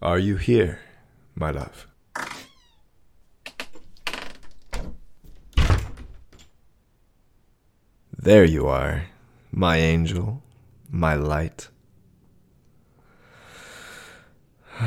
Are 0.00 0.18
you 0.18 0.36
here, 0.36 0.78
my 1.34 1.50
love? 1.50 1.88
There 8.16 8.44
you 8.44 8.68
are, 8.68 9.06
my 9.50 9.78
angel, 9.78 10.44
my 10.88 11.14
light. 11.14 11.68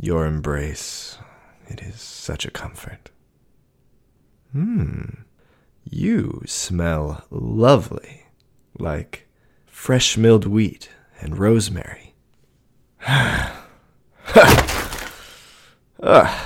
Your 0.00 0.26
embrace, 0.26 1.18
it 1.66 1.82
is 1.82 2.00
such 2.00 2.44
a 2.44 2.50
comfort. 2.52 3.10
Hmm, 4.52 5.22
you 5.82 6.42
smell 6.46 7.24
lovely, 7.28 8.26
like 8.78 9.26
fresh 9.66 10.16
milled 10.16 10.46
wheat 10.46 10.90
and 11.20 11.36
rosemary. 11.36 12.07
Ah. 13.06 13.54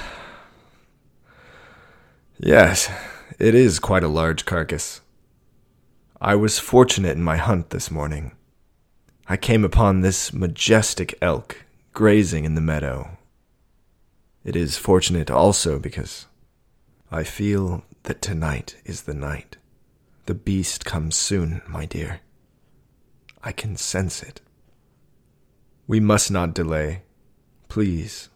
Yes, 2.45 2.91
it 3.39 3.55
is 3.55 3.79
quite 3.79 4.03
a 4.03 4.09
large 4.09 4.45
carcass. 4.45 5.01
I 6.21 6.35
was 6.35 6.59
fortunate 6.59 7.17
in 7.17 7.23
my 7.23 7.37
hunt 7.37 7.71
this 7.71 7.89
morning. 7.89 8.33
I 9.29 9.37
came 9.37 9.65
upon 9.65 10.01
this 10.01 10.33
majestic 10.33 11.17
elk 11.23 11.65
grazing 11.93 12.45
in 12.45 12.57
the 12.57 12.61
meadow. 12.61 13.17
It 14.45 14.57
is 14.57 14.77
fortunate 14.77 15.31
also 15.31 15.79
because 15.79 16.27
I 17.13 17.23
feel 17.23 17.85
that 18.03 18.21
tonight 18.21 18.77
is 18.85 19.03
the 19.03 19.15
night. 19.15 19.57
The 20.27 20.35
beast 20.35 20.85
comes 20.85 21.15
soon, 21.15 21.63
my 21.69 21.85
dear. 21.85 22.21
I 23.45 23.53
can 23.53 23.77
sense 23.77 24.23
it. 24.23 24.41
We 25.93 26.01
must 26.01 26.31
not 26.31 26.55
delay. 26.55 27.03
Please, 27.69 28.31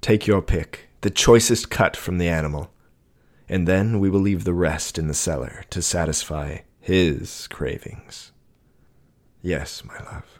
take 0.00 0.28
your 0.28 0.40
pick, 0.40 0.90
the 1.00 1.10
choicest 1.10 1.68
cut 1.68 1.96
from 1.96 2.18
the 2.18 2.28
animal, 2.28 2.70
and 3.48 3.66
then 3.66 3.98
we 3.98 4.08
will 4.08 4.20
leave 4.20 4.44
the 4.44 4.54
rest 4.54 4.96
in 4.96 5.08
the 5.08 5.12
cellar 5.12 5.64
to 5.70 5.82
satisfy 5.82 6.58
his 6.78 7.48
cravings. 7.48 8.30
Yes, 9.42 9.82
my 9.84 9.98
love. 10.04 10.38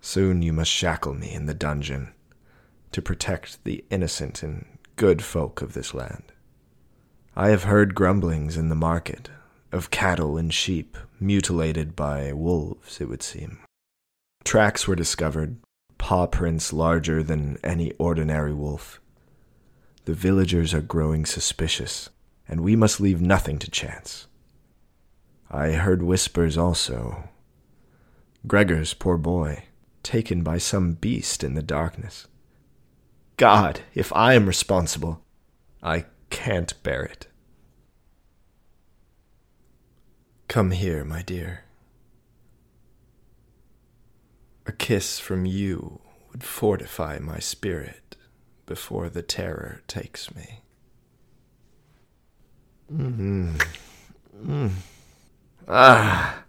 Soon 0.00 0.42
you 0.42 0.52
must 0.52 0.72
shackle 0.72 1.14
me 1.14 1.32
in 1.32 1.46
the 1.46 1.54
dungeon 1.54 2.12
to 2.90 3.00
protect 3.00 3.62
the 3.62 3.84
innocent 3.88 4.42
and 4.42 4.66
good 4.96 5.22
folk 5.22 5.62
of 5.62 5.74
this 5.74 5.94
land. 5.94 6.32
I 7.36 7.50
have 7.50 7.62
heard 7.62 7.94
grumblings 7.94 8.56
in 8.56 8.68
the 8.68 8.74
market 8.74 9.30
of 9.70 9.92
cattle 9.92 10.36
and 10.36 10.52
sheep 10.52 10.96
mutilated 11.20 11.94
by 11.94 12.32
wolves, 12.32 13.00
it 13.00 13.08
would 13.08 13.22
seem. 13.22 13.60
Tracks 14.42 14.88
were 14.88 14.96
discovered, 14.96 15.58
paw 15.98 16.26
prints 16.26 16.72
larger 16.72 17.22
than 17.22 17.58
any 17.62 17.92
ordinary 17.98 18.54
wolf. 18.54 19.00
The 20.04 20.14
villagers 20.14 20.72
are 20.72 20.80
growing 20.80 21.26
suspicious, 21.26 22.08
and 22.48 22.62
we 22.62 22.74
must 22.76 23.00
leave 23.00 23.20
nothing 23.20 23.58
to 23.58 23.70
chance. 23.70 24.26
I 25.50 25.72
heard 25.72 26.02
whispers 26.02 26.56
also. 26.56 27.28
Gregor's 28.46 28.94
poor 28.94 29.18
boy, 29.18 29.64
taken 30.02 30.42
by 30.42 30.58
some 30.58 30.92
beast 30.92 31.44
in 31.44 31.54
the 31.54 31.62
darkness. 31.62 32.26
God, 33.36 33.80
if 33.94 34.12
I 34.14 34.34
am 34.34 34.46
responsible, 34.46 35.22
I 35.82 36.06
can't 36.30 36.80
bear 36.82 37.02
it. 37.02 37.26
Come 40.48 40.70
here, 40.70 41.04
my 41.04 41.22
dear. 41.22 41.64
A 44.68 44.72
kiss 44.72 45.18
from 45.18 45.46
you 45.46 45.98
would 46.30 46.44
fortify 46.44 47.18
my 47.18 47.38
spirit 47.38 48.16
before 48.66 49.08
the 49.08 49.22
terror 49.22 49.80
takes 49.88 50.34
me. 50.34 50.60
Mm. 52.92 53.64
Mm. 54.44 54.70
Ah! 55.66 56.44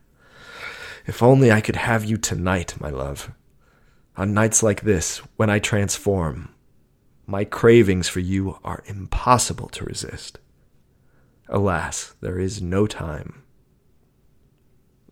If 1.08 1.24
only 1.24 1.50
I 1.50 1.62
could 1.62 1.78
have 1.78 2.04
you 2.04 2.18
tonight, 2.18 2.76
my 2.82 2.90
love. 2.90 3.32
On 4.18 4.34
nights 4.34 4.62
like 4.62 4.82
this, 4.82 5.20
when 5.38 5.50
I 5.50 5.60
transform, 5.60 6.54
my 7.26 7.46
cravings 7.46 8.10
for 8.10 8.20
you 8.20 8.60
are 8.66 8.84
impossible 8.86 9.70
to 9.70 9.86
resist. 9.86 10.40
Alas, 11.48 12.16
there 12.20 12.38
is 12.38 12.62
no 12.62 12.86
time. 12.86 13.44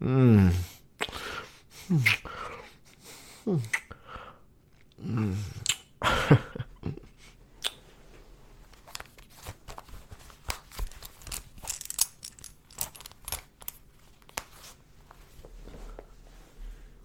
Mm. 0.02 0.54
Mm. 3.48 3.62
Mm. 5.02 5.36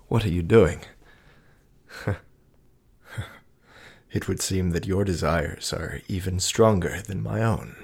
what 0.09 0.25
are 0.25 0.29
you 0.29 0.43
doing? 0.43 0.81
it 4.11 4.27
would 4.27 4.43
seem 4.43 4.71
that 4.71 4.85
your 4.85 5.05
desires 5.05 5.73
are 5.73 6.01
even 6.09 6.41
stronger 6.41 7.03
than 7.07 7.23
my 7.23 7.41
own. 7.41 7.77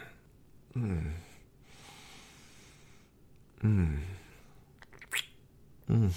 Mm. 0.76 1.12
Mm. 3.62 3.98
Mm. 5.88 6.10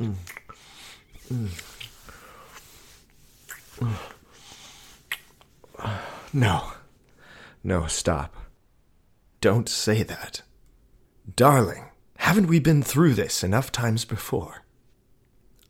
Mm. 0.00 0.14
Mm. 1.32 1.48
No. 6.32 6.72
No, 7.64 7.86
stop. 7.86 8.34
Don't 9.40 9.68
say 9.68 10.02
that. 10.02 10.42
Darling, 11.36 11.90
haven't 12.18 12.46
we 12.46 12.58
been 12.58 12.82
through 12.82 13.14
this 13.14 13.42
enough 13.42 13.72
times 13.72 14.04
before? 14.04 14.64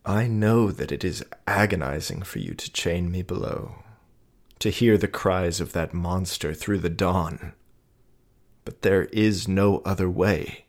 I 0.04 0.26
know 0.26 0.70
that 0.72 0.90
it 0.90 1.04
is 1.04 1.24
agonizing 1.46 2.22
for 2.22 2.38
you 2.38 2.54
to 2.54 2.72
chain 2.72 3.10
me 3.10 3.22
below, 3.22 3.84
to 4.58 4.70
hear 4.70 4.96
the 4.98 5.08
cries 5.08 5.60
of 5.60 5.72
that 5.72 5.94
monster 5.94 6.54
through 6.54 6.78
the 6.78 6.88
dawn. 6.88 7.52
But 8.64 8.82
there 8.82 9.04
is 9.04 9.46
no 9.46 9.82
other 9.84 10.10
way. 10.10 10.64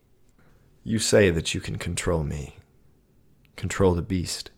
You 0.84 1.00
say 1.00 1.30
that 1.30 1.54
you 1.54 1.62
can 1.62 1.78
control 1.78 2.24
me, 2.24 2.58
control 3.56 3.94
the 3.94 4.02
beast. 4.02 4.51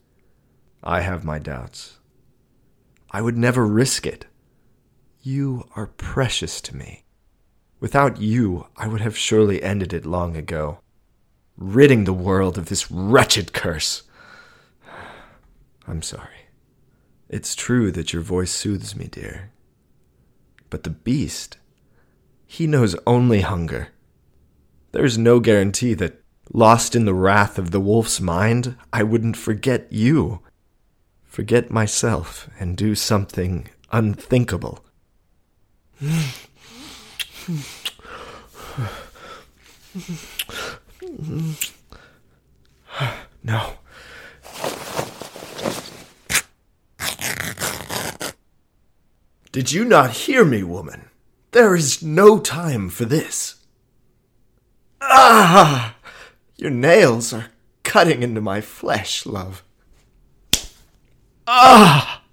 I 0.84 1.02
have 1.02 1.24
my 1.24 1.40
doubts. 1.40 2.00
I 3.10 3.22
would 3.22 3.38
never 3.38 3.66
risk 3.66 4.06
it. 4.06 4.26
You 5.22 5.70
are 5.76 5.88
precious 5.88 6.60
to 6.62 6.76
me. 6.76 7.06
Without 7.80 8.20
you, 8.20 8.68
I 8.76 8.88
would 8.88 9.02
have 9.02 9.18
surely 9.18 9.64
ended 9.64 9.94
it 9.94 10.06
long 10.06 10.36
ago, 10.36 10.80
ridding 11.58 12.04
the 12.04 12.12
world 12.12 12.58
of 12.58 12.66
this 12.66 12.92
wretched 12.92 13.54
curse. 13.54 14.04
I'm 15.88 16.02
sorry. 16.02 16.50
It's 17.30 17.56
true 17.56 17.92
that 17.92 18.12
your 18.12 18.22
voice 18.22 18.52
soothes 18.52 18.96
me, 18.96 19.08
dear. 19.08 19.52
But 20.70 20.84
the 20.84 20.90
beast, 20.90 21.58
he 22.46 22.68
knows 22.68 22.96
only 23.08 23.42
hunger. 23.42 23.90
There's 24.92 25.18
no 25.18 25.40
guarantee 25.40 25.94
that, 25.96 26.22
lost 26.52 26.96
in 26.96 27.06
the 27.06 27.14
wrath 27.14 27.58
of 27.58 27.72
the 27.72 27.80
wolf's 27.80 28.20
mind, 28.20 28.76
I 28.92 29.04
wouldn't 29.04 29.38
forget 29.38 29.88
you, 29.92 30.42
forget 31.34 31.72
myself, 31.72 32.48
and 32.60 32.78
do 32.78 32.94
something 32.94 33.68
unthinkable. 33.92 34.86
No. 43.44 43.74
Did 49.52 49.72
you 49.72 49.86
not 49.86 50.12
hear 50.12 50.46
me, 50.46 50.62
woman? 50.62 51.10
There 51.50 51.74
is 51.76 52.04
no 52.04 52.38
time 52.38 52.90
for 52.90 53.06
this. 53.06 53.56
Ah! 55.02 55.96
Your 56.58 56.70
nails 56.70 57.34
are 57.34 57.48
cutting 57.82 58.22
into 58.22 58.40
my 58.40 58.62
flesh, 58.62 59.26
love. 59.26 59.64
Ah! 61.48 62.24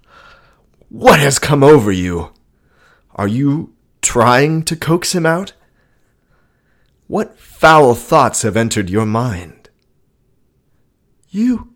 What 0.89 1.19
has 1.19 1.39
come 1.39 1.63
over 1.63 1.91
you? 1.91 2.31
Are 3.15 3.27
you 3.27 3.73
trying 4.01 4.63
to 4.63 4.75
coax 4.75 5.13
him 5.13 5.25
out? 5.25 5.53
What 7.07 7.37
foul 7.37 7.93
thoughts 7.93 8.41
have 8.43 8.55
entered 8.55 8.89
your 8.89 9.05
mind? 9.05 9.69
You. 11.29 11.73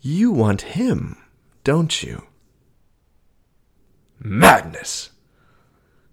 You 0.00 0.30
want 0.30 0.62
him, 0.62 1.18
don't 1.64 2.02
you? 2.02 2.24
Madness! 4.18 5.10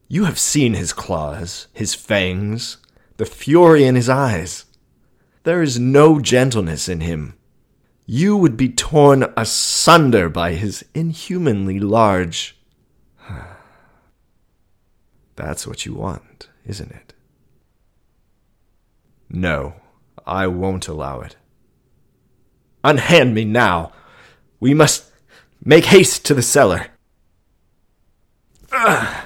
You 0.07 0.25
have 0.25 0.39
seen 0.39 0.73
his 0.73 0.93
claws, 0.93 1.67
his 1.73 1.93
fangs, 1.93 2.77
the 3.17 3.25
fury 3.25 3.83
in 3.83 3.95
his 3.95 4.09
eyes. 4.09 4.65
There 5.43 5.61
is 5.61 5.79
no 5.79 6.19
gentleness 6.19 6.89
in 6.89 7.01
him. 7.01 7.36
You 8.09 8.37
would 8.37 8.55
be 8.55 8.69
torn 8.69 9.25
asunder 9.35 10.29
by 10.29 10.53
his 10.53 10.83
inhumanly 10.93 11.77
large. 11.77 12.57
That's 15.35 15.67
what 15.67 15.85
you 15.85 15.93
want, 15.93 16.47
isn't 16.65 16.89
it? 16.89 17.13
No, 19.29 19.73
I 20.25 20.47
won't 20.47 20.87
allow 20.87 21.19
it. 21.19 21.35
Unhand 22.81 23.35
me 23.35 23.43
now. 23.43 23.91
We 24.61 24.73
must 24.73 25.11
make 25.63 25.85
haste 25.85 26.23
to 26.25 26.33
the 26.33 26.41
cellar. 26.41 26.87
Ugh. 28.71 29.15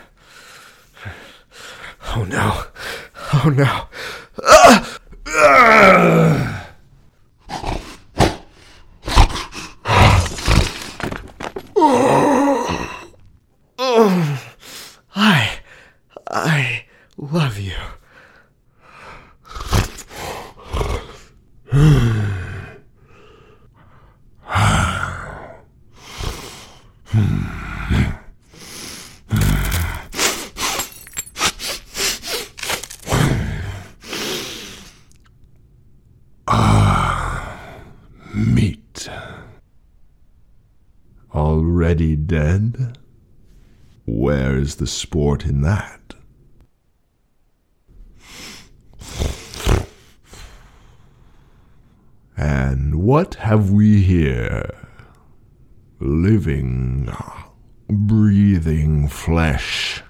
Oh 2.13 2.25
no. 2.25 2.65
Oh 3.31 3.49
no. 3.49 3.87
Ugh. 4.43 4.99
Ugh. 5.27 6.51
Ah! 13.83 13.83
Ah! 13.83 14.51
I, 15.15 15.59
I 16.27 16.85
love 17.17 17.59
you. 17.59 17.73
Meat. 38.33 39.09
Already 41.33 42.15
dead? 42.15 42.97
Where 44.05 44.55
is 44.55 44.75
the 44.75 44.85
sport 44.87 45.45
in 45.45 45.61
that? 45.61 46.01
And 52.37 53.00
what 53.11 53.35
have 53.35 53.71
we 53.71 54.01
here? 54.01 54.69
Living, 55.99 57.11
breathing 57.89 59.09
flesh. 59.09 60.01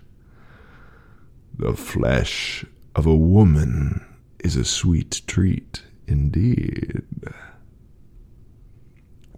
The 1.57 1.74
flesh 1.74 2.63
of 2.95 3.07
a 3.07 3.15
woman 3.15 4.06
is 4.44 4.56
a 4.56 4.63
sweet 4.63 5.24
treat 5.25 5.81
indeed. 6.06 7.01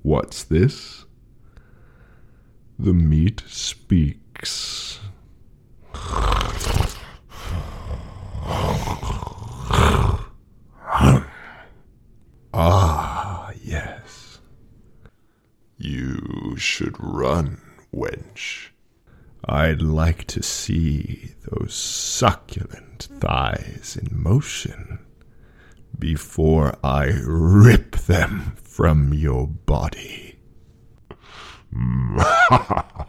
What's 0.02 0.44
this? 0.44 1.06
The 2.78 2.92
meat 2.92 3.44
speaks. 3.48 5.00
Ah, 12.56 13.52
yes. 13.64 14.40
You 15.80 16.54
should 16.56 17.03
run, 17.14 17.62
wench. 17.96 18.70
I'd 19.46 19.82
like 19.82 20.26
to 20.28 20.42
see 20.42 21.36
those 21.50 21.74
succulent 21.74 23.08
thighs 23.20 23.98
in 24.02 24.08
motion 24.12 25.00
before 25.98 26.76
I 26.84 27.12
rip 27.26 27.96
them 27.98 28.56
from 28.64 29.14
your 29.14 29.48
body. 29.48 30.40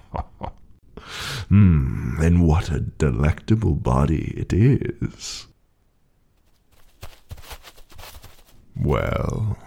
Hmm, 1.49 2.17
and 2.21 2.47
what 2.47 2.71
a 2.71 2.81
delectable 2.81 3.75
body 3.75 4.33
it 4.37 4.53
is. 4.53 5.47
Well, 8.77 9.59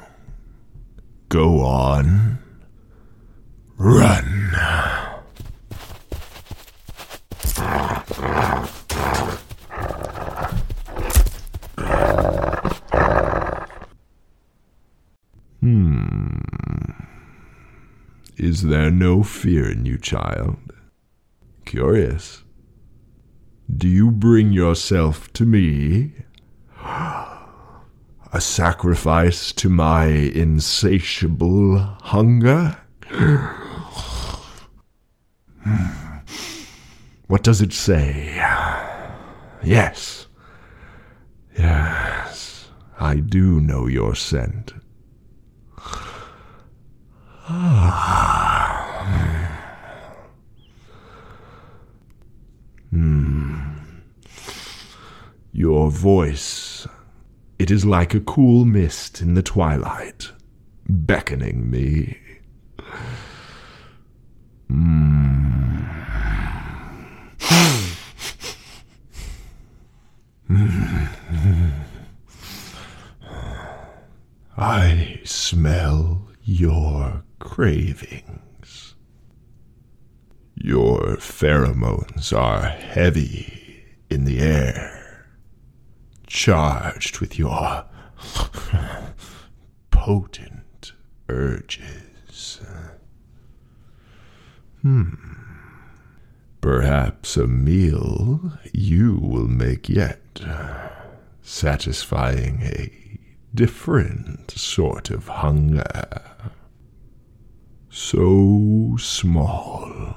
go 1.29 1.61
on. 1.61 2.39
Run. 3.79 4.55
Hmm. 15.61 16.37
Is 18.35 18.63
there 18.63 18.89
no 18.89 19.21
fear 19.21 19.69
in 19.69 19.85
you, 19.85 19.99
child? 19.99 20.57
Curious. 21.65 22.43
Do 23.75 23.87
you 23.87 24.09
bring 24.09 24.53
yourself 24.53 25.31
to 25.33 25.45
me? 25.45 26.13
A 26.83 28.41
sacrifice 28.41 29.51
to 29.53 29.69
my 29.69 30.05
insatiable 30.05 31.77
hunger? 32.01 32.77
What 37.37 37.43
does 37.43 37.61
it 37.61 37.71
say? 37.71 38.33
Yes. 39.63 40.25
Yes. 41.55 42.69
I 42.99 43.17
do 43.17 43.61
know 43.61 43.85
your 43.85 44.15
scent. 44.15 44.73
Ah. 47.47 48.73
Hmm. 52.89 53.59
Your 55.51 55.91
voice, 55.91 56.87
it 57.59 57.69
is 57.69 57.85
like 57.85 58.15
a 58.15 58.19
cool 58.19 58.65
mist 58.65 59.21
in 59.21 59.35
the 59.35 59.43
twilight, 59.43 60.31
beckoning 60.89 61.69
me. 61.69 62.17
I 64.69 65.16
smell 75.49 76.27
your 76.43 77.23
cravings. 77.39 78.95
Your 80.55 81.15
pheromones 81.19 82.37
are 82.37 82.63
heavy 82.67 83.85
in 84.09 84.25
the 84.25 84.39
air, 84.39 85.25
charged 86.25 87.21
with 87.21 87.39
your 87.39 87.85
potent 89.89 90.91
urges. 91.29 92.59
Hmm. 94.81 95.13
Perhaps 96.59 97.37
a 97.37 97.47
meal 97.47 98.51
you 98.73 99.17
will 99.21 99.47
make 99.47 99.87
yet, 99.87 100.41
satisfying 101.41 102.63
a 102.63 103.16
different 103.57 104.51
sort 104.51 105.09
of 105.09 105.27
hunger. 105.27 106.21
So 107.89 108.95
small. 108.99 110.15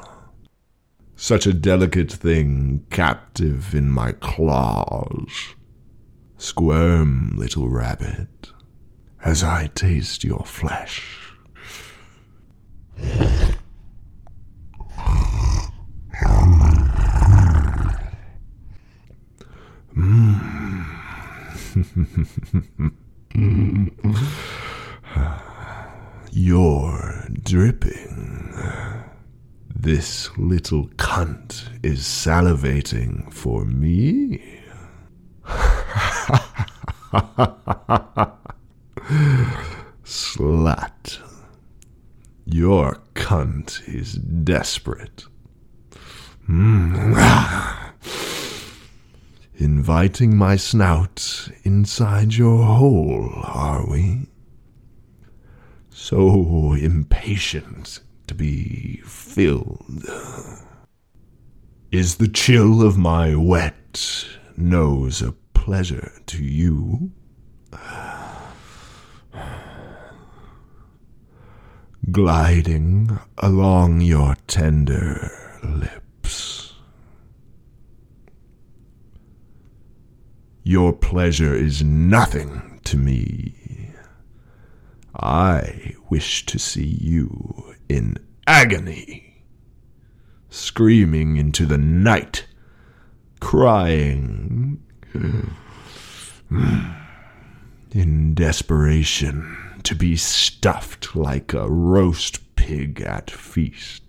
Such 1.17 1.47
a 1.47 1.55
delicate 1.55 2.13
thing 2.13 2.85
captive 2.91 3.75
in 3.75 3.91
my 3.91 4.13
claws. 4.13 5.55
Squirm, 6.37 7.33
little 7.35 7.71
rabbit, 7.71 8.53
as 9.25 9.43
I 9.43 9.69
taste 9.69 10.23
your 10.23 10.45
flesh. 10.45 11.33
Mmm. 19.97 20.51
Mm-hmm. 23.35 24.25
You're 26.33 27.27
dripping. 27.43 28.55
This 29.75 30.37
little 30.37 30.89
cunt 30.97 31.69
is 31.83 32.01
salivating 32.01 33.33
for 33.33 33.65
me? 33.65 34.61
Slut. 40.05 41.19
Your 42.45 42.99
cunt 43.15 43.89
is 43.89 44.15
desperate. 44.15 45.25
Mm. 46.49 47.77
Inviting 49.61 50.37
my 50.37 50.57
snout 50.57 51.49
inside 51.63 52.35
your 52.35 52.65
hole, 52.65 53.31
are 53.45 53.89
we? 53.89 54.27
so 56.01 56.73
impatient 56.73 58.01
to 58.27 58.35
be 58.35 59.03
filled. 59.05 60.05
Is 61.93 62.17
the 62.17 62.29
chill 62.29 62.83
of 62.83 62.97
my 62.97 63.35
wet 63.35 64.27
nose 64.57 65.21
a 65.21 65.33
pleasure 65.53 66.11
to 66.27 66.43
you? 66.43 67.13
Gliding 72.11 73.19
along 73.39 74.01
your 74.01 74.37
tender 74.47 75.31
lips. 75.63 76.10
Your 80.71 80.93
pleasure 80.93 81.53
is 81.53 81.83
nothing 81.83 82.79
to 82.85 82.97
me. 82.97 83.91
I 85.17 85.97
wish 86.09 86.47
to 86.47 86.61
see 86.61 86.87
you 86.87 87.75
in 87.89 88.19
agony, 88.47 89.43
screaming 90.49 91.39
into 91.39 91.67
the 91.67 91.77
night, 91.77 92.47
crying 93.41 94.81
in 97.91 98.35
desperation 98.35 99.81
to 99.83 99.97
be 99.97 100.15
stuffed 100.15 101.17
like 101.17 101.53
a 101.53 101.69
roast 101.69 102.55
pig 102.55 103.01
at 103.01 103.29
feast. 103.29 104.05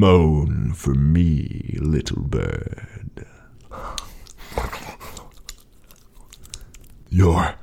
Moan 0.00 0.72
for 0.72 0.94
me, 0.94 1.76
little 1.78 2.22
bird. 2.22 3.26
Your 7.10 7.56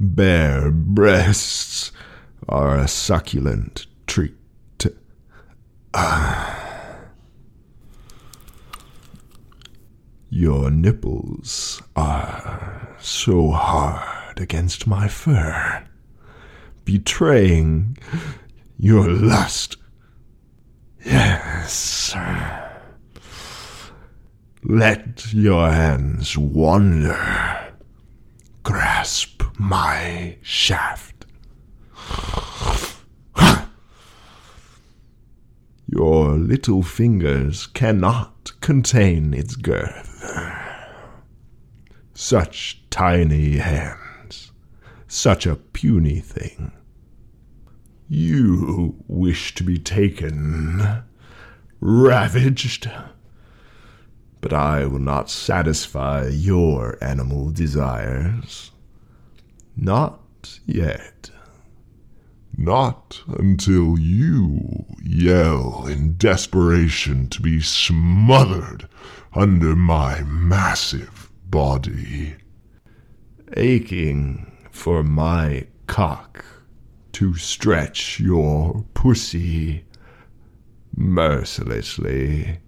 bare 0.00 0.70
breasts 0.70 1.92
are 2.48 2.78
a 2.78 2.88
succulent 2.88 3.86
treat. 4.06 4.32
Your 10.30 10.70
nipples 10.70 11.82
are 11.94 12.96
so 13.02 13.50
hard 13.50 14.40
against 14.40 14.86
my 14.86 15.08
fur, 15.08 15.86
betraying 16.86 17.98
your 18.78 19.10
lust. 19.10 19.76
Yes. 21.04 21.72
Sir 21.72 22.70
Let 24.62 25.32
your 25.32 25.70
hands 25.70 26.36
wander. 26.38 27.74
Grasp 28.62 29.42
my 29.58 30.36
shaft. 30.42 31.26
Your 35.86 36.32
little 36.32 36.82
fingers 36.82 37.66
cannot 37.66 38.52
contain 38.60 39.34
its 39.34 39.54
girth. 39.54 40.10
Such 42.14 42.82
tiny 42.90 43.58
hands, 43.58 44.50
such 45.06 45.46
a 45.46 45.56
puny 45.56 46.20
thing. 46.20 46.72
You 48.08 49.02
wish 49.08 49.54
to 49.54 49.64
be 49.64 49.78
taken, 49.78 51.02
ravaged. 51.80 52.90
But 54.42 54.52
I 54.52 54.84
will 54.84 54.98
not 54.98 55.30
satisfy 55.30 56.28
your 56.28 56.98
animal 57.02 57.50
desires. 57.50 58.72
Not 59.74 60.20
yet. 60.66 61.30
Not 62.56 63.22
until 63.26 63.98
you 63.98 64.84
yell 65.02 65.86
in 65.86 66.16
desperation 66.16 67.28
to 67.30 67.40
be 67.40 67.60
smothered 67.60 68.88
under 69.32 69.74
my 69.74 70.20
massive 70.22 71.30
body. 71.46 72.34
Aching 73.56 74.52
for 74.70 75.02
my 75.02 75.66
cock 75.86 76.44
to 77.14 77.34
stretch 77.36 78.18
your 78.18 78.84
pussy 78.92 79.84
mercilessly. 80.96 82.58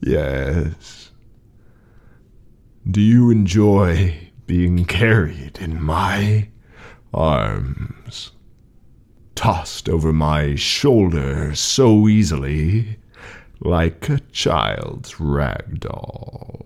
yes. 0.00 1.12
Do 2.90 3.00
you 3.00 3.30
enjoy 3.30 4.30
being 4.46 4.84
carried 4.84 5.58
in 5.60 5.80
my 5.80 6.48
arms? 7.14 8.32
Tossed 9.42 9.88
over 9.88 10.12
my 10.12 10.54
shoulder 10.54 11.52
so 11.56 12.06
easily, 12.06 12.98
like 13.58 14.08
a 14.08 14.20
child's 14.30 15.18
rag 15.18 15.80
doll. 15.80 16.64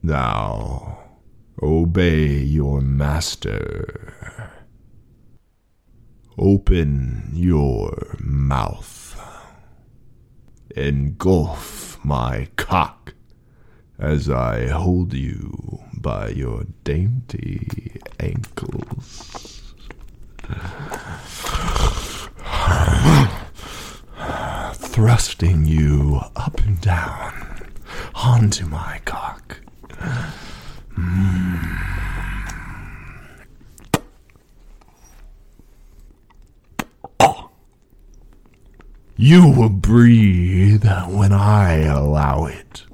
Now, 0.00 1.00
obey 1.60 2.36
your 2.36 2.80
master. 2.80 4.52
Open 6.38 7.30
your 7.32 8.16
mouth. 8.20 9.20
Engulf 10.76 11.98
my 12.04 12.46
cock 12.54 13.12
as 13.98 14.30
I 14.30 14.68
hold 14.68 15.14
you 15.14 15.80
by 15.94 16.28
your 16.28 16.62
dainty 16.84 17.98
ankles. 18.20 19.57
Thrusting 24.74 25.64
you 25.66 26.20
up 26.36 26.60
and 26.60 26.80
down 26.80 27.68
onto 28.14 28.66
my 28.66 29.00
cock. 29.04 29.60
Mm. 30.96 31.88
You 39.20 39.48
will 39.50 39.68
breathe 39.68 40.84
when 41.08 41.32
I 41.32 41.82
allow 41.86 42.46
it. 42.46 42.84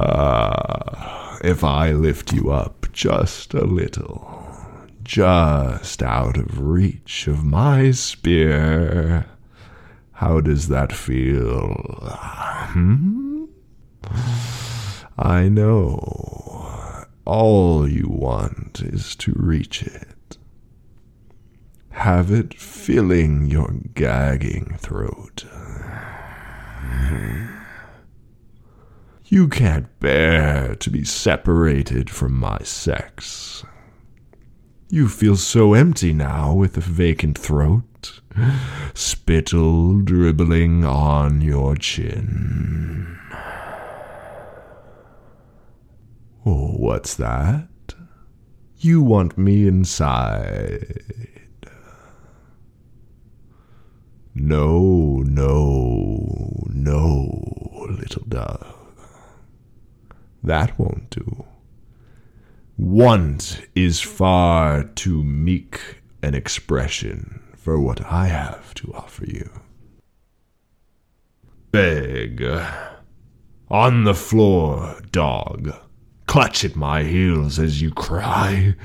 Ah, 0.00 1.38
if 1.42 1.64
I 1.64 1.92
lift 1.92 2.32
you 2.32 2.50
up 2.50 2.86
just 2.92 3.54
a 3.54 3.64
little, 3.64 4.46
just 5.02 6.02
out 6.02 6.36
of 6.36 6.60
reach 6.60 7.26
of 7.26 7.44
my 7.44 7.90
spear, 7.90 9.26
how 10.12 10.40
does 10.40 10.68
that 10.68 10.92
feel? 10.92 11.74
Hmm? 12.72 13.44
I 15.18 15.48
know. 15.48 17.04
All 17.24 17.88
you 17.88 18.08
want 18.08 18.80
is 18.80 19.16
to 19.16 19.32
reach 19.36 19.82
it. 19.82 20.38
Have 21.90 22.30
it 22.30 22.54
filling 22.54 23.46
your 23.46 23.74
gagging 23.94 24.76
throat. 24.78 25.44
You 29.30 29.46
can't 29.46 30.00
bear 30.00 30.74
to 30.76 30.90
be 30.90 31.04
separated 31.04 32.08
from 32.08 32.32
my 32.32 32.60
sex. 32.62 33.62
You 34.88 35.06
feel 35.06 35.36
so 35.36 35.74
empty 35.74 36.14
now 36.14 36.54
with 36.54 36.78
a 36.78 36.80
vacant 36.80 37.36
throat, 37.36 38.22
spittle 38.94 40.00
dribbling 40.00 40.86
on 40.86 41.42
your 41.42 41.76
chin. 41.76 43.18
Oh, 46.46 46.72
what's 46.78 47.14
that? 47.16 47.68
You 48.78 49.02
want 49.02 49.36
me 49.36 49.68
inside. 49.68 51.07
No, 54.40 55.24
no, 55.26 56.64
no, 56.72 57.86
little 57.90 58.24
dove. 58.28 58.76
That 60.44 60.78
won't 60.78 61.10
do. 61.10 61.44
Want 62.76 63.62
is 63.74 64.00
far 64.00 64.84
too 64.84 65.24
meek 65.24 65.80
an 66.22 66.36
expression 66.36 67.42
for 67.56 67.80
what 67.80 68.06
I 68.06 68.28
have 68.28 68.74
to 68.74 68.92
offer 68.94 69.26
you. 69.26 69.50
Beg. 71.72 72.44
On 73.68 74.04
the 74.04 74.14
floor, 74.14 75.00
dog. 75.10 75.74
Clutch 76.26 76.64
at 76.64 76.76
my 76.76 77.02
heels 77.02 77.58
as 77.58 77.82
you 77.82 77.90
cry 77.90 78.76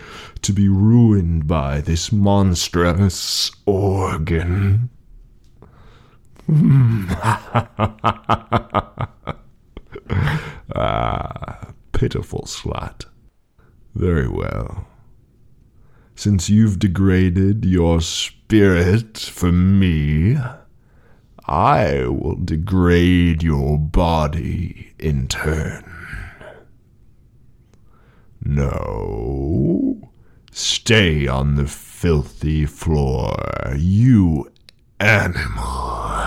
to 0.42 0.52
be 0.52 0.68
ruined 0.68 1.46
by 1.46 1.80
this 1.80 2.12
monstrous 2.12 3.52
organ. 3.68 4.90
Ah, 10.76 11.74
pitiful 11.94 12.44
slut. 12.46 13.06
Very 13.96 14.28
well. 14.28 14.88
Since 16.16 16.50
you've 16.50 16.80
degraded 16.80 17.66
your 17.66 18.02
spirit 18.02 19.18
for 19.18 19.52
me, 19.52 20.38
I 21.46 22.08
will 22.08 22.36
degrade 22.36 23.44
your 23.44 23.78
body 23.78 24.94
in 25.00 25.28
turn. 25.28 25.84
No. 28.42 30.12
Stay 30.52 31.28
on 31.28 31.56
the 31.56 31.68
filthy 31.68 32.66
floor, 32.66 33.36
you 33.76 34.52
animal. 35.00 36.23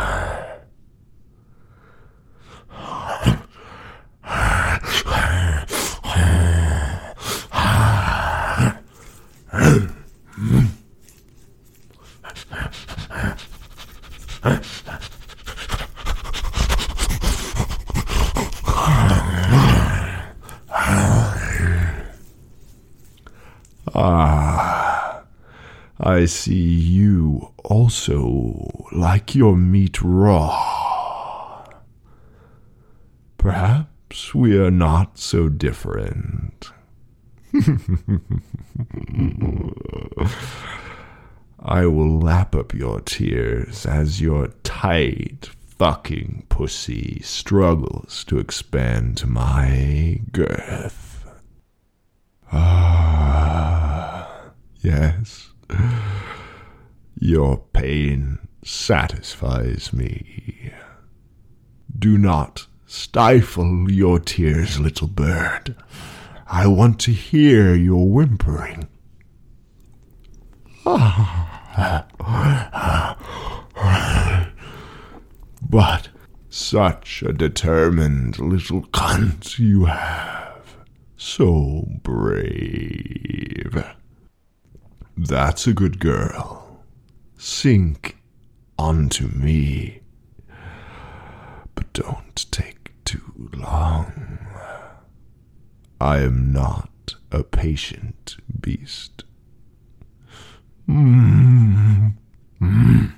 Ah, 23.98 25.22
I 25.98 26.26
see 26.26 26.52
you 26.54 27.54
also 27.64 28.68
like 28.92 29.34
your 29.34 29.56
meat 29.56 30.02
raw. 30.02 31.64
Perhaps 33.38 34.34
we 34.34 34.58
are 34.58 34.70
not 34.70 35.16
so 35.16 35.48
different. 35.48 36.72
I 41.58 41.86
will 41.86 42.20
lap 42.20 42.54
up 42.54 42.74
your 42.74 43.00
tears 43.00 43.86
as 43.86 44.20
your 44.20 44.48
tight 44.62 45.48
fucking 45.78 46.44
pussy 46.48 47.20
struggles 47.22 48.24
to 48.24 48.38
expand 48.38 49.26
my 49.26 50.20
girth. 50.32 51.26
Ah, 52.52 54.50
yes. 54.80 55.50
Your 57.18 57.58
pain 57.72 58.38
satisfies 58.62 59.92
me. 59.92 60.72
Do 61.98 62.18
not 62.18 62.66
stifle 62.86 63.90
your 63.90 64.20
tears, 64.20 64.78
little 64.78 65.08
bird. 65.08 65.74
I 66.48 66.66
want 66.68 67.00
to 67.00 67.12
hear 67.12 67.74
your 67.74 68.08
whimpering. 68.08 68.88
But 75.68 76.08
such 76.48 77.22
a 77.22 77.32
determined 77.32 78.38
little 78.38 78.82
cunt 78.82 79.58
you 79.58 79.86
have. 79.86 80.76
So 81.16 81.88
brave. 82.02 83.84
That's 85.16 85.66
a 85.66 85.72
good 85.72 85.98
girl. 85.98 86.84
Sink 87.36 88.16
onto 88.78 89.26
me. 89.28 90.00
But 91.74 91.92
don't 91.92 92.46
take 92.52 92.92
too 93.04 93.50
long. 93.54 94.38
I 96.00 96.18
am 96.18 96.52
not 96.52 97.14
a 97.32 97.42
patient 97.42 98.36
beast. 98.60 99.24
Mm. 100.88 102.12
Mm. 102.60 103.12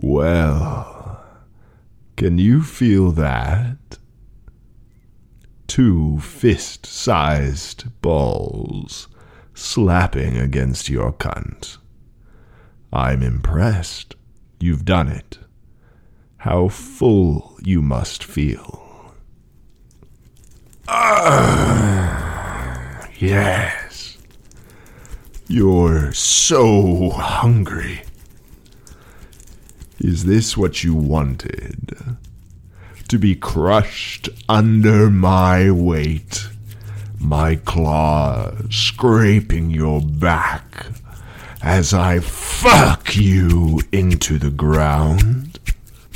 well, 0.00 1.20
can 2.16 2.38
you 2.38 2.62
feel 2.82 3.12
that? 3.12 3.96
Two 5.68 6.18
fist 6.18 6.84
sized 6.84 7.84
balls 8.02 9.06
slapping 9.54 10.36
against 10.36 10.88
your 10.88 11.12
cunt. 11.12 11.76
I'm 12.92 13.22
impressed. 13.22 14.16
You've 14.58 14.84
done 14.84 15.06
it. 15.06 15.38
How 16.38 16.66
full 16.66 17.56
you 17.62 17.82
must 17.82 18.24
feel. 18.24 19.14
Ah, 20.88 21.98
yes. 23.16 24.18
You're 25.46 26.12
so 26.12 27.10
hungry. 27.10 28.02
Is 30.00 30.24
this 30.24 30.56
what 30.56 30.82
you 30.82 30.96
wanted? 30.96 32.16
To 33.12 33.18
be 33.18 33.34
crushed 33.34 34.30
under 34.48 35.10
my 35.10 35.70
weight, 35.70 36.46
my 37.20 37.56
claws 37.56 38.74
scraping 38.74 39.68
your 39.68 40.00
back 40.00 40.86
as 41.60 41.92
I 41.92 42.20
fuck 42.20 43.14
you 43.14 43.82
into 43.92 44.38
the 44.38 44.48
ground? 44.48 45.60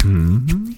Hmm? 0.00 0.72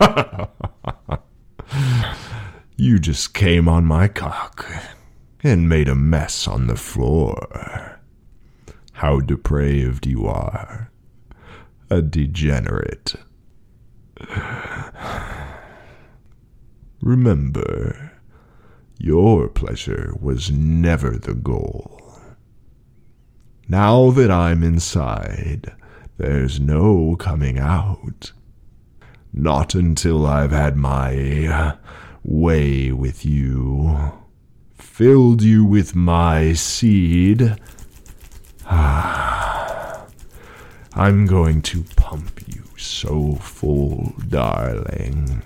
you 2.78 2.98
just 2.98 3.34
came 3.34 3.68
on 3.68 3.84
my 3.84 4.08
cock 4.08 4.64
and 5.42 5.68
made 5.68 5.88
a 5.88 5.94
mess 5.94 6.46
on 6.46 6.66
the 6.66 6.76
floor. 6.76 8.00
How 8.92 9.20
depraved 9.20 10.06
you 10.06 10.26
are. 10.26 10.90
A 11.90 12.00
degenerate. 12.00 13.14
Remember, 17.00 18.12
your 18.98 19.48
pleasure 19.48 20.14
was 20.20 20.50
never 20.52 21.18
the 21.18 21.34
goal. 21.34 21.98
Now 23.68 24.10
that 24.12 24.30
I'm 24.30 24.62
inside, 24.62 25.72
there's 26.18 26.60
no 26.60 27.16
coming 27.16 27.58
out. 27.58 28.32
Not 29.32 29.74
until 29.74 30.24
I've 30.26 30.52
had 30.52 30.76
my 30.76 31.76
way 32.22 32.92
with 32.92 33.24
you, 33.24 34.12
filled 35.02 35.42
you 35.42 35.64
with 35.64 35.96
my 35.96 36.52
seed. 36.52 37.56
Ah, 38.66 40.06
I'm 40.94 41.26
going 41.26 41.60
to 41.62 41.82
pump 41.96 42.40
you 42.46 42.62
so 42.76 43.34
full, 43.34 44.14
darling. 44.28 45.42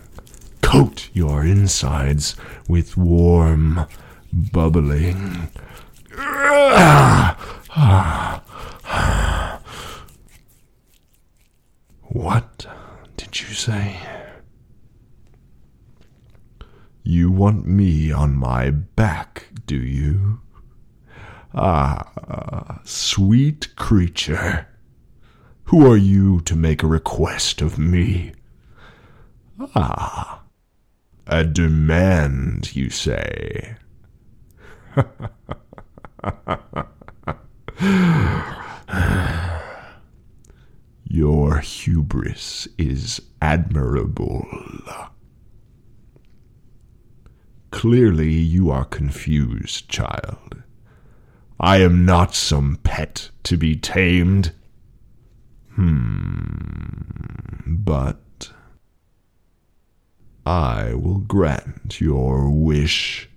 Coat 0.60 1.08
your 1.14 1.42
insides 1.42 2.36
with 2.68 2.98
warm, 2.98 3.86
bubbling. 4.30 5.48
What 12.10 12.66
did 13.16 13.40
you 13.40 13.54
say? 13.54 14.15
You 17.08 17.30
want 17.30 17.68
me 17.68 18.10
on 18.10 18.34
my 18.34 18.70
back, 18.70 19.50
do 19.64 19.76
you? 19.76 20.40
Ah, 21.54 22.80
sweet 22.82 23.76
creature, 23.76 24.66
who 25.66 25.88
are 25.88 25.96
you 25.96 26.40
to 26.40 26.56
make 26.56 26.82
a 26.82 26.88
request 26.88 27.62
of 27.62 27.78
me? 27.78 28.32
Ah, 29.76 30.42
a 31.28 31.44
demand, 31.44 32.74
you 32.74 32.90
say? 32.90 33.76
Your 41.04 41.60
hubris 41.60 42.66
is 42.76 43.22
admirable. 43.40 44.44
Clearly, 47.76 48.32
you 48.32 48.70
are 48.70 48.86
confused, 48.86 49.90
child. 49.90 50.62
I 51.60 51.82
am 51.82 52.06
not 52.06 52.34
some 52.34 52.78
pet 52.82 53.28
to 53.42 53.58
be 53.58 53.76
tamed. 53.76 54.52
Hmm, 55.74 56.94
but 57.66 58.50
I 60.46 60.94
will 60.94 61.18
grant 61.18 62.00
your 62.00 62.48
wish 62.48 63.28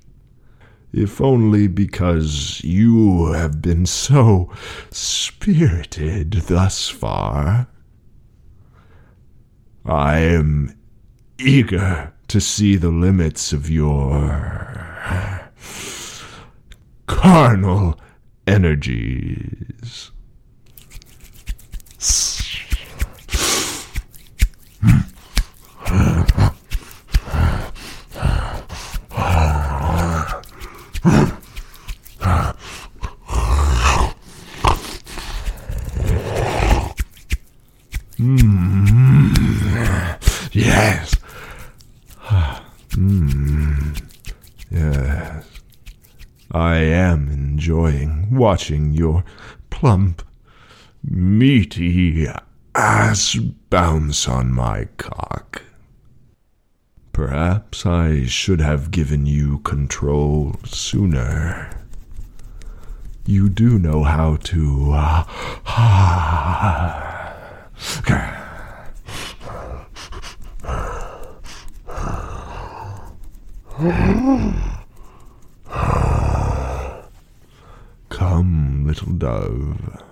if 0.93 1.19
only 1.19 1.67
because 1.67 2.63
you 2.63 3.33
have 3.33 3.61
been 3.61 3.85
so 3.85 4.53
spirited 4.89 6.31
thus 6.47 6.87
far. 6.87 7.67
I 9.85 10.19
am 10.19 10.77
eager 11.37 12.13
to 12.29 12.39
see 12.39 12.75
the 12.75 12.89
limits 12.89 13.51
of 13.51 13.69
your 13.71 15.49
carnal 17.07 17.99
energies. 18.45 20.11
Hmm. 38.17 39.33
Yes. 40.51 41.18
Mm. 42.99 44.01
Yes. 44.71 45.45
I 46.51 46.77
am 46.77 47.29
enjoying 47.29 48.35
watching 48.35 48.91
your 48.91 49.23
plump, 49.69 50.23
meaty 51.03 52.27
ass 52.75 53.35
bounce 53.69 54.27
on 54.27 54.51
my 54.51 54.85
cock. 54.97 55.61
Perhaps 57.13 57.85
I 57.85 58.25
should 58.25 58.61
have 58.61 58.91
given 58.91 59.25
you 59.25 59.59
control 59.59 60.55
sooner. 60.65 61.69
You 63.25 63.49
do 63.49 63.77
know 63.77 64.03
how 64.03 64.37
to. 64.37 64.91
Uh, 64.93 65.23
Come, 78.09 78.83
little 78.85 79.13
dove, 79.13 80.03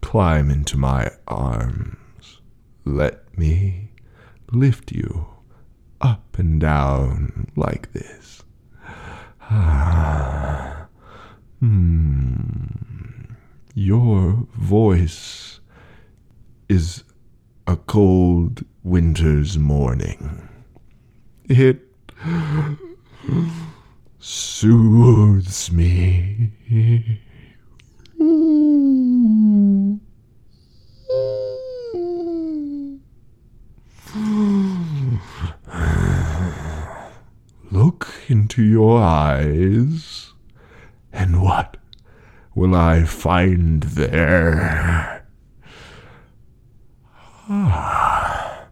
climb 0.00 0.50
into 0.50 0.78
my 0.78 1.10
arms. 1.26 2.40
Let 2.86 3.36
me 3.36 3.90
lift 4.50 4.92
you 4.92 5.26
up 6.00 6.38
and 6.38 6.58
down 6.58 7.48
like 7.54 7.92
this. 7.92 8.42
Ah. 9.42 10.86
Hmm. 11.60 13.34
Your 13.74 14.46
voice 14.54 15.60
is 16.68 17.04
a 17.66 17.76
cold 17.76 18.64
winter's 18.84 19.58
morning. 19.58 20.48
It 21.48 21.87
soothes 24.60 25.70
me. 25.70 26.50
Look 37.70 38.08
into 38.26 38.64
your 38.64 39.00
eyes, 39.00 40.32
and 41.12 41.40
what 41.40 41.76
will 42.56 42.74
I 42.74 43.04
find 43.04 43.84
there? 43.84 45.24
Ah, 47.48 48.66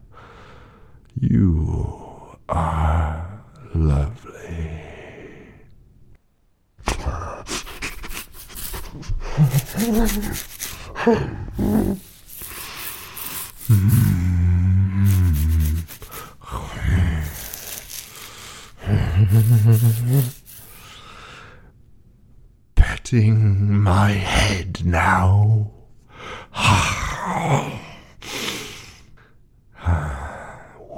you 1.20 2.36
are 2.48 3.44
lovely. 3.72 4.82
Petting 22.74 23.80
my 23.80 24.10
head 24.10 24.84
now. 24.84 25.70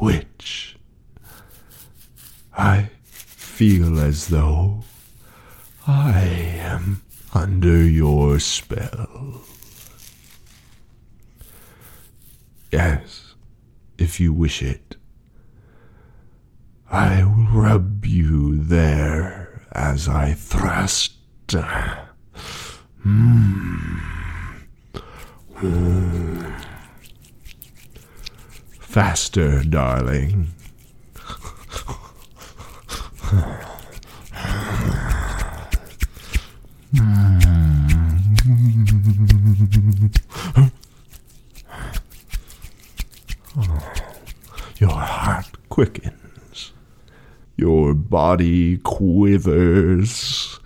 Which 0.01 0.79
I 2.57 2.88
feel 3.05 4.01
as 4.01 4.29
though 4.29 4.83
I 5.87 6.20
am 6.20 7.03
under 7.35 7.83
your 7.83 8.38
spell. 8.41 9.43
Yes, 12.71 13.35
if 13.99 14.21
you 14.21 14.33
wish 14.33 14.62
it. 14.62 14.97
I 16.91 17.23
will 17.23 17.49
rub 17.53 18.07
you 18.07 18.57
there 18.57 19.62
as 19.73 20.09
I 20.09 20.33
thrust. 20.33 21.14
Mm. 23.07 24.01
Faster, 28.81 29.62
darling. 29.64 30.49
Body 48.19 48.79
quivers. 48.79 50.59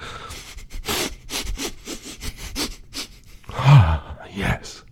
yes. 4.34 4.84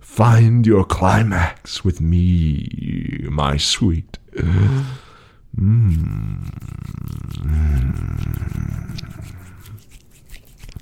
Find 0.00 0.66
your 0.66 0.84
climax 0.84 1.84
with 1.84 2.00
me, 2.00 3.24
my 3.30 3.56
sweet. 3.56 4.18
Mm. 4.34 4.82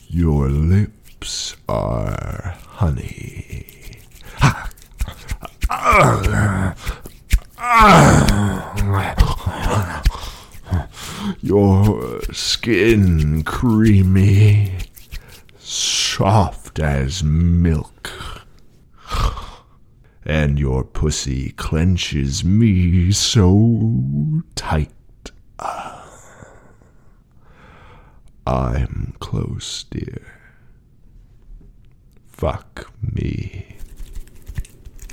Your 0.09 0.49
lips 0.49 1.55
are 1.69 2.57
honey. 2.67 3.41
Your 11.41 12.21
skin 12.33 13.43
creamy, 13.43 14.79
soft 15.59 16.79
as 16.79 17.23
milk. 17.23 18.11
And 20.25 20.59
your 20.59 20.85
pussy 20.85 21.51
clenches 21.53 22.45
me 22.45 23.11
so 23.13 24.43
tight. 24.55 24.93
I'm 28.47 29.15
close, 29.21 29.85
dear. 29.91 30.27
Fuck 32.29 32.91
me. 33.03 33.77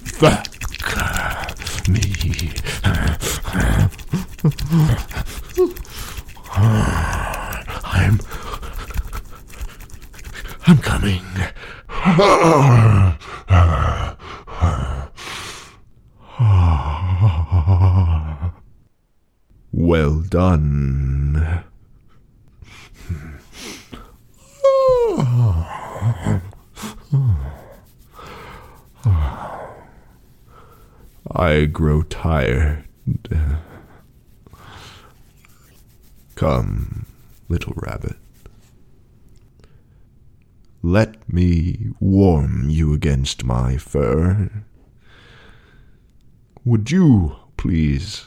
Fuck 0.03 0.47
me. 1.87 2.53
I'm. 6.59 8.19
I'm 10.65 10.77
coming. 10.79 11.21
Well 19.71 20.21
done. 20.21 21.63
I 31.31 31.65
grow 31.65 32.01
tired. 32.01 32.85
Come, 36.37 37.07
little 37.49 37.73
rabbit. 37.75 38.15
Let 40.83 41.27
me 41.27 41.89
warm 41.99 42.69
you 42.69 42.93
against 42.93 43.43
my 43.43 43.77
fur. 43.77 44.51
Would 46.63 46.91
you, 46.91 47.37
please, 47.57 48.23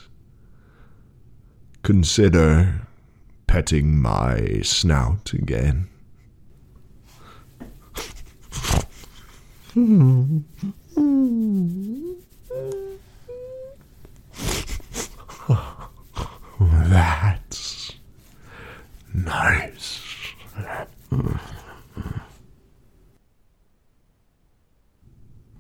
consider 1.85 2.89
petting 3.47 3.97
my 3.97 4.63
snout 4.63 5.33
again? 5.33 5.89
Hmm. 9.73 10.41